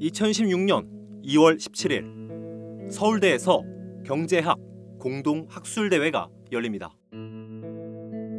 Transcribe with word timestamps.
2016년 0.00 0.88
2월 1.24 1.58
17일 1.58 2.90
서울대에서 2.90 3.62
경제학 4.06 4.58
공동 4.98 5.46
학술 5.48 5.90
대회가 5.90 6.28
열립니다. 6.50 6.90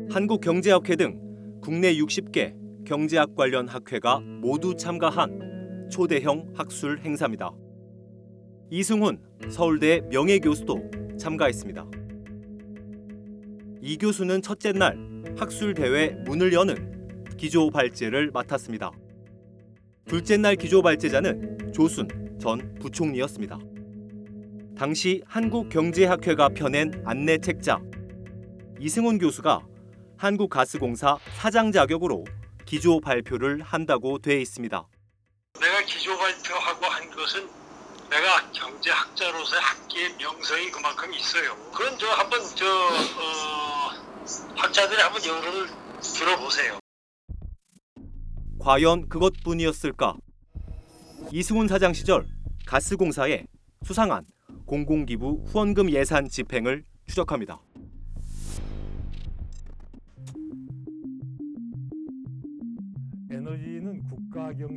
한국경제학회 0.10 0.96
등 0.96 1.60
국내 1.62 1.96
60개 1.96 2.56
경제학 2.86 3.36
관련 3.36 3.68
학회가 3.68 4.20
모두 4.20 4.76
참가한 4.76 5.88
초대형 5.92 6.54
학술 6.56 7.00
행사입니다. 7.00 7.52
이승훈 8.72 9.20
서울대 9.50 10.02
명예교수도 10.10 11.18
참가했습니다. 11.20 11.86
이 13.82 13.98
교수는 13.98 14.42
첫째 14.42 14.72
날 14.72 14.98
학술 15.38 15.76
대회 15.76 16.10
문을 16.26 16.54
여는 16.54 17.38
기조 17.38 17.70
발제를 17.70 18.32
맡았습니다. 18.32 18.92
둘째 20.06 20.38
날 20.38 20.56
기조 20.56 20.82
발제자는 20.82 21.72
조순 21.74 22.38
전 22.42 22.76
부총리였습니다. 22.80 23.60
당시 24.78 25.22
한국경제학회가 25.28 26.50
펴낸 26.50 27.02
안내 27.06 27.38
책자 27.38 27.80
이승훈 28.80 29.20
교수가 29.20 29.62
한국가스공사 30.18 31.18
사장 31.38 31.72
자격으로 31.72 32.26
기조 32.66 33.00
발표를 33.00 33.62
한다고 33.62 34.18
돼 34.20 34.42
있습니다. 34.42 34.86
내가 35.60 35.82
기조 35.82 36.18
발표하고 36.18 36.86
한 36.86 37.10
것은 37.12 37.48
내가 38.10 38.52
경제학자로서의 38.52 39.62
학계의 39.62 40.16
명성이 40.18 40.70
그만큼 40.72 41.14
있어요. 41.14 41.56
그건 41.72 41.98
저 41.98 42.08
한번 42.08 42.42
저 42.56 42.66
어, 42.68 43.92
학자들이 44.58 45.02
한번 45.02 45.24
여론을 45.24 45.68
들어보세요. 46.02 46.81
과연 48.62 49.10
그것뿐이었을까? 49.10 50.18
이승훈 51.32 51.68
사장 51.68 51.94
시절 51.94 52.28
가스공사의 52.68 53.48
수상한 53.84 54.24
공공기부 54.68 55.46
후원금 55.48 55.90
예산 55.90 56.30
집행을 56.30 56.84
추적합니다. 57.08 57.60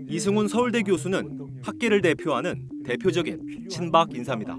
이승훈 0.08 0.48
서울대 0.48 0.80
교수는 0.80 1.60
학계를 1.62 2.00
대표하는 2.00 2.66
대표적인 2.86 3.68
친박 3.68 4.14
인사입니다. 4.14 4.56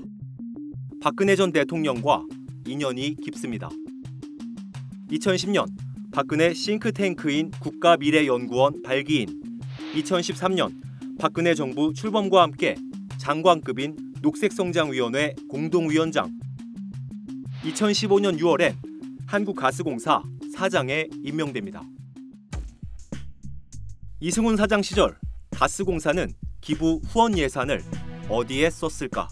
박근혜 1.02 1.36
전 1.36 1.52
대통령과 1.52 2.24
인연이 2.68 3.16
깊습니다. 3.16 3.70
2010년 5.10 5.85
박근혜 6.16 6.54
싱크탱크인 6.54 7.52
국가미래연구원 7.60 8.84
발기인 8.84 9.60
2013년 9.96 10.72
박근혜 11.20 11.54
정부 11.54 11.94
출범과 11.94 12.42
함께 12.42 12.76
장관급인 13.18 13.98
녹색성장위원회 14.22 15.36
공동위원장 15.50 16.32
2015년 17.66 18.40
6월엔 18.40 18.78
한국가스공사 19.28 20.24
사장에 20.56 21.10
임명됩니다. 21.22 21.84
이승훈 24.22 24.56
사장 24.56 24.82
시절 24.82 25.18
가스공사는 25.52 26.32
기부 26.62 27.02
후원 27.08 27.38
예산을 27.38 27.84
어디에 28.30 28.70
썼을까? 28.70 29.28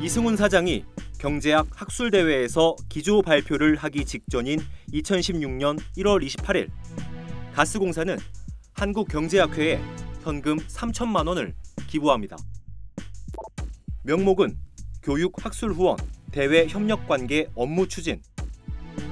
이승훈 0.00 0.38
사장이 0.38 0.86
경제학 1.18 1.68
학술대회에서 1.74 2.76
기조 2.88 3.20
발표를 3.20 3.76
하기 3.76 4.06
직전인 4.06 4.58
2016년 4.92 5.78
1월 5.96 6.24
28일 6.26 6.70
가스공사는 7.54 8.18
한국경제학회에 8.72 9.80
현금 10.22 10.56
3천만 10.58 11.26
원을 11.28 11.54
기부합니다. 11.86 12.36
명목은 14.04 14.56
교육 15.02 15.44
학술 15.44 15.72
후원, 15.72 15.96
대외 16.30 16.66
협력 16.66 17.06
관계 17.06 17.48
업무 17.54 17.88
추진. 17.88 18.22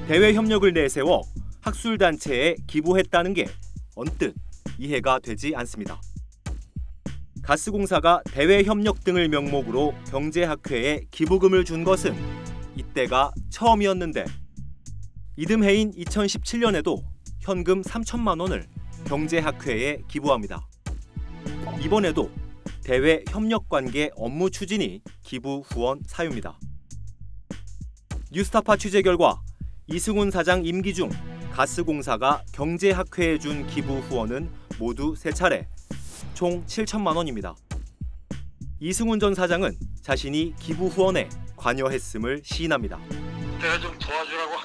대외 0.07 0.33
협력을 0.35 0.73
내세워 0.73 1.23
학술 1.61 1.99
단체에 1.99 2.57
기부했다는 2.67 3.35
게 3.35 3.47
언뜻 3.95 4.35
이해가 4.79 5.19
되지 5.19 5.55
않습니다. 5.57 6.01
가스공사가 7.43 8.23
대외 8.31 8.63
협력 8.63 9.05
등을 9.05 9.29
명목으로 9.29 9.95
경제학회에 10.11 11.07
기부금을 11.11 11.65
준 11.65 11.85
것은 11.85 12.15
이때가 12.77 13.33
처음이었는데 13.51 14.25
이듬해인 15.41 15.93
2017년에도 15.93 17.01
현금 17.39 17.81
3천만 17.83 18.41
원을 18.41 18.67
경제학회에 19.07 19.99
기부합니다. 20.09 20.67
이번에도 21.81 22.29
대외 22.83 23.23
협력 23.29 23.69
관계 23.69 24.11
업무 24.17 24.51
추진이 24.51 25.01
기부 25.23 25.63
후원 25.65 26.01
사유입니다. 26.09 26.59
뉴스타파 28.33 28.79
취재 28.79 29.01
결과 29.01 29.41
이승훈 29.87 30.33
사장 30.33 30.65
임기 30.65 30.93
중 30.93 31.09
가스공사가 31.53 32.43
경제학회에 32.53 33.39
준 33.39 33.65
기부 33.69 34.01
후원은 34.01 34.51
모두 34.81 35.15
세 35.15 35.31
차례 35.31 35.69
총 36.35 36.67
7천만 36.67 37.15
원입니다. 37.15 37.55
이승훈 38.81 39.21
전 39.21 39.37
사장은 39.37 39.79
자신이 40.03 40.57
기부 40.59 40.89
후원에 40.89 41.29
관여했음을 41.55 42.43
시인합니다. 42.43 42.99
내가 43.61 43.79
좀 43.79 43.97
도와주라고. 44.01 44.58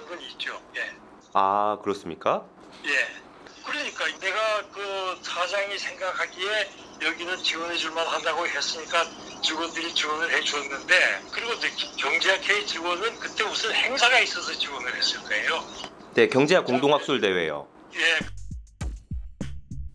아 1.33 1.77
그렇습니까? 1.83 2.45
예. 2.85 3.23
그러니까 3.65 4.05
내가 4.19 4.61
그 4.71 5.17
사장이 5.23 5.77
생각하기에 5.77 6.69
여기는 7.01 7.37
지원해 7.43 7.75
줄만 7.77 8.05
한다고 8.05 8.45
했으니까 8.45 9.05
직원들이 9.41 9.93
지원을 9.95 10.31
해 10.31 10.41
줬는데 10.43 11.21
그리고 11.31 11.51
경제학회 11.97 12.65
지원은 12.65 13.19
그때 13.19 13.43
무슨 13.45 13.73
행사가 13.73 14.19
있어서 14.19 14.51
지원을 14.53 14.93
했을 14.95 15.21
거예요. 15.23 15.63
네 16.13 16.27
경제학 16.27 16.65
공동학술 16.65 17.21
대회요. 17.21 17.67
예. 17.95 18.19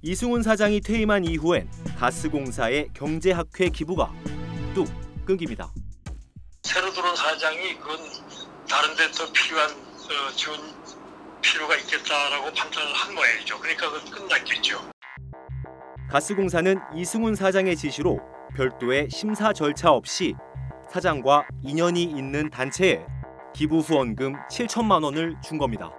이승훈 0.02 0.42
사장이 0.42 0.80
퇴임한 0.80 1.24
이후엔 1.24 1.70
가스공사의 1.98 2.90
경제학회 2.94 3.68
기부가 3.68 4.10
뚝 4.74 4.88
끊깁니다. 5.26 5.70
새로 6.62 6.90
들어온 6.92 7.14
사장이 7.14 7.78
그건 7.78 7.98
다른 8.68 8.96
데 8.96 9.10
더 9.12 9.30
필요한 9.32 9.70
어, 9.70 10.30
지원 10.36 10.58
필요가 11.50 11.76
있겠다라고 11.76 12.52
판단을 12.52 12.92
한 12.94 13.14
모양이죠. 13.14 13.58
그러니까 13.58 13.90
그 13.90 14.10
끝났겠죠. 14.10 14.90
가스공사는 16.10 16.78
이승훈 16.94 17.34
사장의 17.34 17.76
지시로 17.76 18.20
별도의 18.54 19.08
심사 19.10 19.52
절차 19.52 19.90
없이 19.90 20.34
사장과 20.90 21.46
인연이 21.62 22.02
있는 22.02 22.50
단체에 22.50 23.04
기부 23.54 23.78
후원금 23.78 24.34
7천만 24.50 25.04
원을 25.04 25.36
준 25.42 25.58
겁니다. 25.58 25.90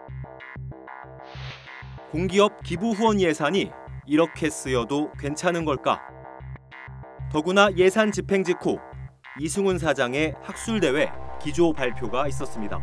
공기업 2.12 2.64
기부 2.64 2.92
후원 2.92 3.20
예산이 3.20 3.72
이렇게 4.08 4.50
쓰여도 4.50 5.12
괜찮은 5.20 5.66
걸까? 5.66 6.02
더구나 7.32 7.70
예산 7.76 8.12
집행 8.12 8.44
직후 8.44 8.80
이승훈 9.40 9.78
사장의 9.78 10.36
학술 10.42 10.80
대회 10.80 11.12
기조 11.42 11.74
발표가 11.74 12.28
있었습니다. 12.28 12.80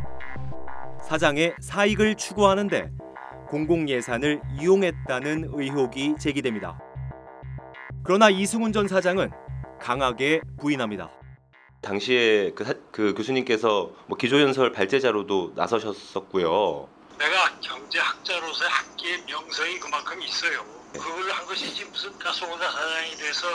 사장의 1.07 1.55
사익을 1.61 2.17
추구하는데 2.17 2.91
공공 3.49 3.89
예산을 3.89 4.41
이용했다는 4.59 5.51
의혹이 5.53 6.17
제기됩니다. 6.19 6.81
그러나 8.05 8.29
이승훈 8.29 8.73
전 8.73 8.89
사장은 8.89 9.31
강하게 9.81 10.41
부인합니다. 10.59 11.09
당시에 11.81 12.51
그, 12.55 12.65
사- 12.65 12.75
그 12.91 13.15
교수님께서 13.15 13.93
뭐 14.09 14.19
기조연설 14.19 14.73
발제자로도 14.73 15.53
나서셨었고요. 15.55 16.89
내가 17.19 17.61
경제학자로서의 17.61 18.69
학계의 18.71 19.23
명성이 19.29 19.79
그만큼 19.79 20.21
있어요. 20.23 20.65
그걸 20.93 21.31
한 21.31 21.47
것이지 21.47 21.85
무슨 21.85 22.19
가스공사 22.19 22.69
사장이 22.69 23.11
돼서 23.13 23.47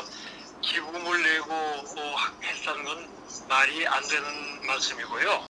기부금을 0.62 1.22
내고 1.24 1.52
어, 1.52 2.16
했다는 2.42 2.86
건 2.86 3.08
말이 3.50 3.86
안 3.88 4.02
되는 4.04 4.68
말씀이고요. 4.68 5.51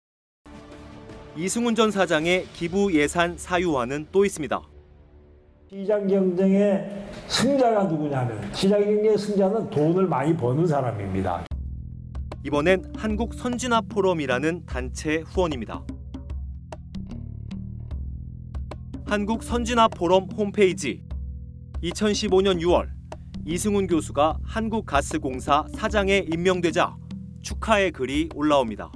이승훈 1.41 1.75
전 1.75 1.91
사장의 1.91 2.49
기부 2.53 2.93
예산 2.93 3.39
사유화는 3.39 4.09
또 4.13 4.27
있습니다. 4.27 4.61
시장 5.71 6.07
경쟁의 6.07 7.07
승자가 7.29 7.85
누구냐면 7.85 8.53
시장 8.53 8.85
경쟁의 8.85 9.17
승자는 9.17 9.71
돈을 9.71 10.07
많이 10.07 10.37
버는 10.37 10.67
사람입니다. 10.67 11.47
이번엔 12.45 12.93
한국 12.95 13.33
선진화 13.33 13.81
포럼이라는 13.89 14.67
단체 14.67 15.23
후원입니다. 15.29 15.83
한국 19.07 19.43
선진화 19.43 19.89
포럼 19.89 20.29
홈페이지 20.37 21.03
2015년 21.83 22.61
6월 22.61 22.91
이승훈 23.47 23.87
교수가 23.87 24.41
한국가스공사 24.43 25.65
사장에 25.75 26.19
임명되자 26.31 26.95
축하의 27.41 27.93
글이 27.93 28.29
올라옵니다. 28.35 28.93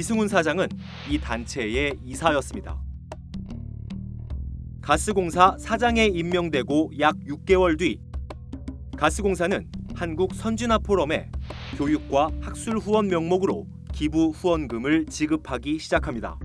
이승훈 0.00 0.28
사장은 0.28 0.66
이 1.10 1.18
단체의 1.18 1.92
이사였습니다. 2.02 2.80
가스공사 4.80 5.58
사장에 5.58 6.06
임명되고 6.06 6.92
약 7.00 7.14
6개월 7.28 7.78
뒤 7.78 8.00
가스공사는 8.96 9.68
한국 9.94 10.34
선진화 10.34 10.78
포럼에 10.78 11.30
교육과 11.76 12.30
학술 12.40 12.78
후원 12.78 13.08
명목으로 13.08 13.66
기부 13.92 14.30
후원금을 14.30 15.04
지급하기 15.04 15.78
시작합니다. 15.78 16.38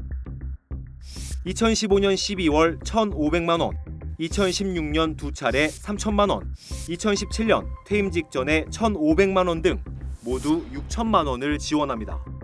2015년 1.46 2.13
12월 2.13 2.84
1,500만 2.84 3.62
원, 3.62 3.78
2016년 4.19 5.16
두 5.16 5.31
차례 5.31 5.68
3천만 5.68 6.30
원, 6.30 6.54
2017년 6.90 7.66
퇴임 7.86 8.12
직전에 8.12 8.66
1,500만 8.66 9.48
원 9.48 9.62
등 9.62 9.81
모두 10.25 10.66
6천만 10.74 11.25
원을 11.25 11.57
지원합니다. 11.57 12.34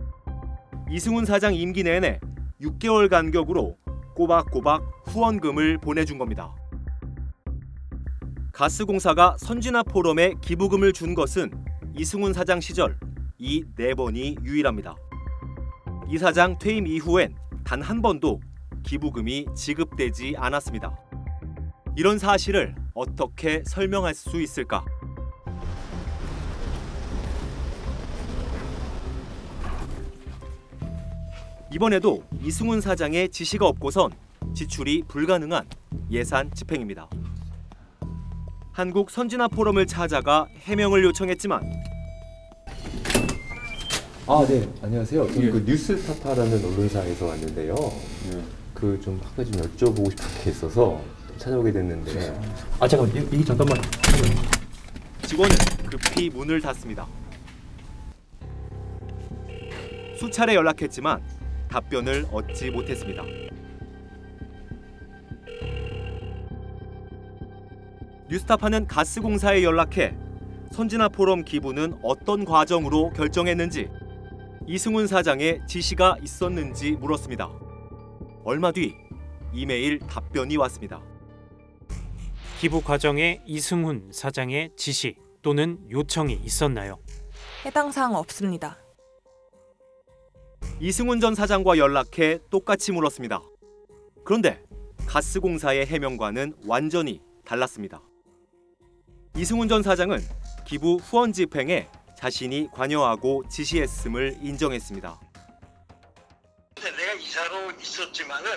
이승훈 0.91 1.25
사장 1.25 1.55
임기 1.55 1.83
내내 1.83 2.19
6개월 2.61 3.09
간격으로 3.09 3.77
꼬박꼬박 4.15 4.83
후원금을 5.07 5.77
보내준 5.77 6.17
겁니다. 6.17 6.53
가스공사가 8.51 9.37
선진화 9.39 9.83
포럼에 9.83 10.33
기부금을 10.41 10.93
준 10.93 11.15
것은 11.15 11.51
이승훈 11.97 12.33
사장 12.33 12.59
시절 12.59 12.97
이 13.39 13.63
네 13.75 13.95
번이 13.95 14.35
유일합니다. 14.43 14.95
이 16.09 16.17
사장 16.17 16.57
퇴임 16.59 16.85
이후엔 16.85 17.35
단 17.63 17.81
한 17.81 18.01
번도 18.01 18.39
기부금이 18.83 19.45
지급되지 19.55 20.35
않았습니다. 20.37 20.95
이런 21.95 22.17
사실을 22.19 22.75
어떻게 22.93 23.63
설명할 23.65 24.13
수 24.13 24.41
있을까? 24.41 24.83
이번에도 31.73 32.23
이승훈 32.41 32.81
사장의 32.81 33.29
지시가 33.29 33.65
없고선 33.67 34.11
지출이 34.53 35.03
불가능한 35.07 35.65
예산 36.11 36.51
집행입니다. 36.53 37.07
한국 38.71 39.09
선진화 39.09 39.47
포럼을 39.49 39.85
찾아가 39.85 40.47
해명을 40.63 41.03
요청했지만 41.05 41.61
아, 44.27 44.45
네. 44.47 44.67
안녕하세요. 44.81 45.27
저는 45.33 45.51
그 45.51 45.63
뉴스타파라는 45.65 46.63
언론사에서 46.65 47.25
왔는데요. 47.25 47.75
그 48.73 48.99
좀 49.01 49.19
한 49.21 49.35
가지 49.35 49.51
좀 49.51 49.61
여쭤보고 49.61 50.09
싶은 50.11 50.43
게 50.43 50.49
있어서 50.51 51.01
찾아오게 51.37 51.71
됐는데. 51.71 52.35
아, 52.79 52.87
잠깐만. 52.87 53.15
이, 53.33 53.37
이 53.39 53.45
잠깐만. 53.45 53.77
직원은 55.27 55.55
급히 55.89 56.29
문을 56.29 56.61
닫습니다. 56.61 57.05
수차례 60.17 60.55
연락했지만 60.55 61.21
답변을 61.71 62.27
얻지 62.31 62.69
못했습니다. 62.69 63.23
뉴스타파는 68.29 68.87
가스공사에 68.87 69.63
연락해 69.63 70.15
선진화 70.71 71.09
포럼 71.09 71.43
기부는 71.43 71.99
어떤 72.03 72.45
과정으로 72.45 73.11
결정했는지 73.11 73.89
이승훈 74.67 75.07
사장의 75.07 75.61
지시가 75.67 76.17
있었는지 76.21 76.91
물었습니다. 76.91 77.49
얼마 78.45 78.71
뒤 78.71 78.95
이메일 79.53 79.99
답변이 79.99 80.55
왔습니다. 80.57 81.01
기부 82.59 82.81
과정에 82.81 83.41
이승훈 83.45 84.11
사장의 84.13 84.71
지시 84.77 85.15
또는 85.41 85.79
요청이 85.89 86.33
있었나요? 86.43 86.99
해당 87.65 87.91
사항 87.91 88.15
없습니다. 88.15 88.77
이승훈 90.83 91.19
전 91.19 91.35
사장과 91.35 91.77
연락해 91.77 92.39
똑같이 92.49 92.91
물었습니다. 92.91 93.39
그런데 94.25 94.63
가스공사의 95.05 95.85
해명과는 95.85 96.55
완전히 96.65 97.21
달랐습니다. 97.45 98.01
이승훈 99.37 99.67
전 99.67 99.83
사장은 99.83 100.19
기부 100.65 100.95
후원 100.95 101.33
집행에 101.33 101.87
자신이 102.17 102.69
관여하고 102.73 103.43
지시했음을 103.47 104.39
인정했습니다. 104.41 105.19
내가 106.77 107.13
이사로 107.13 107.71
있었지만은 107.79 108.49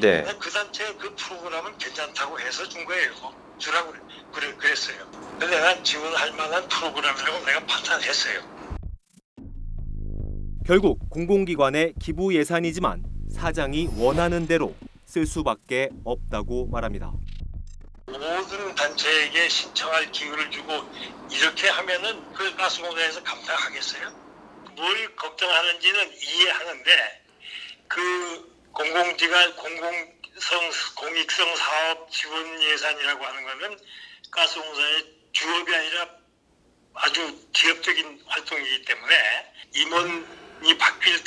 네. 0.00 0.20
난그 0.20 0.50
단체 0.50 0.84
그 0.96 1.14
프로그램은 1.16 1.78
괜찮다고 1.78 2.38
해서 2.40 2.68
준 2.68 2.84
거예요. 2.84 3.10
주라고 3.56 3.94
그래, 4.34 4.54
그랬어요. 4.54 5.10
근데 5.38 5.58
난 5.58 5.82
지원할 5.82 6.30
만한 6.32 6.68
프로그램이라고 6.68 7.46
내가 7.46 7.64
판단했어요. 7.64 8.59
결국 10.70 11.10
공공기관의 11.10 11.94
기부 12.00 12.32
예산이지만 12.32 13.02
사장이 13.34 13.88
원하는 13.96 14.46
대로 14.46 14.76
쓸 15.04 15.26
수밖에 15.26 15.88
없다고 16.04 16.68
말합니다. 16.68 17.10
모든 18.06 18.72
단체에게 18.76 19.48
신청할 19.48 20.12
기회를 20.12 20.48
주고 20.52 20.72
이렇게 21.28 21.68
하면은 21.70 22.22
그 22.34 22.54
가스공사에서 22.54 23.20
감당하겠어요? 23.24 24.12
뭘 24.76 25.16
걱정하는지는 25.16 26.12
이해하는데 26.12 27.24
그 27.88 28.62
공공기관 28.70 29.56
공공성 29.56 30.70
공익성 30.94 31.56
사업 31.56 32.12
지원 32.12 32.62
예산이라고 32.62 33.24
하는 33.24 33.42
거는 33.42 33.76
가스공사의 34.30 35.14
주업이 35.32 35.74
아니라 35.74 36.10
아주 36.94 37.48
지역적인 37.54 38.22
활동이기 38.24 38.84
때문에 38.84 39.50
바뀔 39.72 40.39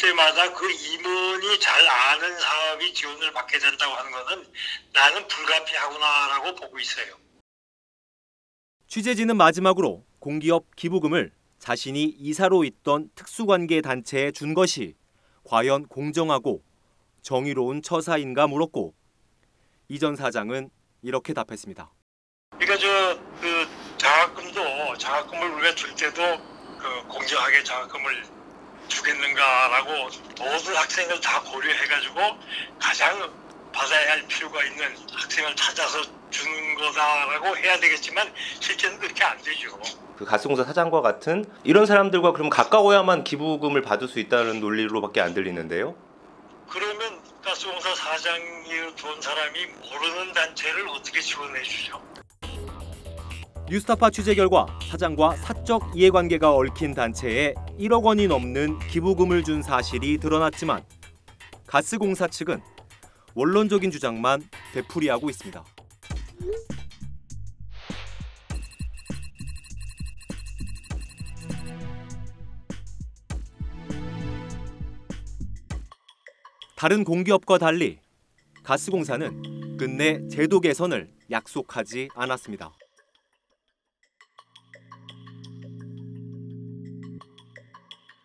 때마다 0.04 0.54
그 0.54 0.70
임원이 0.70 1.60
잘 1.62 1.88
아는 1.88 2.38
사업이 2.38 2.94
지원을 2.94 3.32
받게 3.32 3.58
된다고 3.58 3.94
하는 3.94 4.12
것은 4.12 4.46
나는 4.92 5.28
불가피하구나라고 5.30 6.56
보고 6.56 6.78
있어요. 6.78 7.16
취재진은 8.88 9.38
마지막으로 9.38 10.06
공기업 10.20 10.76
기부금을 10.76 11.32
자신이 11.58 12.04
이사로 12.04 12.66
있던 12.66 13.10
특수관계 13.16 13.82
단체에 13.82 14.32
준 14.32 14.54
것이 14.54 14.96
과연 15.46 15.88
공정하고 15.88 16.62
정의로운 17.22 17.82
처사인가 17.82 18.48
물었고 18.48 18.94
이전 19.88 20.18
사장은 20.18 20.70
이렇게 21.02 21.34
답했습니다. 21.34 21.90
그러니까 22.52 22.78
저그 22.78 23.68
장학금도 23.98 24.98
장학금을 24.98 25.50
우리가 25.50 25.76
줄 25.76 25.96
때도 25.96 26.22
그 26.78 27.08
공정하게 27.08 27.64
장학금을 27.64 28.43
주겠는가라고 28.88 30.10
모든 30.40 30.76
학생을 30.76 31.20
다 31.22 31.42
고려해가지고 31.42 32.20
가장 32.80 33.32
받아야 33.72 34.12
할 34.12 34.28
필요가 34.28 34.64
있는 34.64 34.96
학생을 35.12 35.56
찾아서 35.56 36.02
주는 36.30 36.76
거다라고 36.76 37.58
해야 37.58 37.80
되겠지만 37.80 38.32
실제는 38.60 39.00
그렇게 39.00 39.24
안 39.24 39.38
되죠. 39.42 39.80
그 40.18 40.26
가스공사 40.26 40.64
사장과 40.64 41.02
같은 41.02 41.46
이런 41.64 41.86
사람들과 41.86 42.34
그럼 42.34 42.50
가까워야만 42.50 43.24
기부금을 43.24 43.82
받을 43.82 44.08
수 44.08 44.20
있다는 44.20 44.60
논리로밖에 44.60 45.22
안 45.22 45.34
들리는데요. 45.34 45.96
그러면 46.70 47.20
가스공사 47.44 47.94
사장이 47.94 48.96
돈 48.96 49.22
사람이 49.22 49.66
모르는 49.66 50.34
단체를 50.34 50.88
어떻게 50.90 51.20
지원해 51.20 51.62
주죠? 51.64 52.02
뉴스타파 53.74 54.12
취재 54.12 54.36
결과 54.36 54.68
사장과 54.88 55.36
사적 55.38 55.94
이해관계가 55.96 56.54
얽힌 56.54 56.94
단체에 56.94 57.56
1억 57.80 58.04
원이 58.04 58.28
넘는 58.28 58.78
기부금을 58.88 59.44
준 59.44 59.64
사실이 59.64 60.20
드러났지만 60.20 60.84
가스공사 61.66 62.28
측은 62.28 62.62
원론적인 63.34 63.90
주장만 63.90 64.44
되풀이하고 64.76 65.28
있습니다. 65.32 65.66
다른 76.76 77.04
공기업과 77.04 77.58
달리 77.58 77.98
가스공사는 78.62 79.78
끝내 79.78 80.28
제도 80.28 80.60
개선을 80.60 81.10
약속하지 81.32 82.10
않았습니다. 82.14 82.72